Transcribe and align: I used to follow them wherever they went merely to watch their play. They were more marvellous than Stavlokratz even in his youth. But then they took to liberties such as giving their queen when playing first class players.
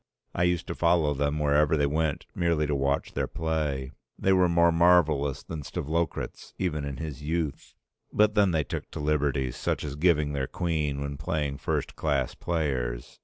I 0.33 0.45
used 0.45 0.65
to 0.65 0.73
follow 0.73 1.13
them 1.13 1.37
wherever 1.37 1.77
they 1.77 1.85
went 1.85 2.25
merely 2.33 2.65
to 2.65 2.73
watch 2.73 3.13
their 3.13 3.27
play. 3.27 3.91
They 4.17 4.33
were 4.33 4.49
more 4.49 4.71
marvellous 4.71 5.43
than 5.43 5.61
Stavlokratz 5.61 6.53
even 6.57 6.85
in 6.85 6.97
his 6.97 7.21
youth. 7.21 7.75
But 8.11 8.33
then 8.33 8.49
they 8.49 8.63
took 8.63 8.89
to 8.89 8.99
liberties 8.99 9.55
such 9.55 9.83
as 9.83 9.95
giving 9.95 10.33
their 10.33 10.47
queen 10.47 11.01
when 11.01 11.17
playing 11.17 11.57
first 11.57 11.95
class 11.95 12.33
players. 12.33 13.19